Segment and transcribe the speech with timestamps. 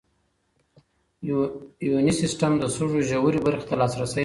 [1.87, 4.19] یوني سیسټم د سږو ژورې برخې ته لاسرسی برابروي.